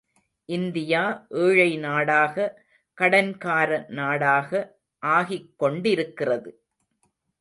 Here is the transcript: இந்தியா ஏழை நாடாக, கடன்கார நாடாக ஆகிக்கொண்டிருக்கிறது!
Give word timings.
இந்தியா 0.49 1.01
ஏழை 1.41 1.77
நாடாக, 1.77 2.35
கடன்கார 2.97 3.69
நாடாக 3.91 4.49
ஆகிக்கொண்டிருக்கிறது! 5.03 6.51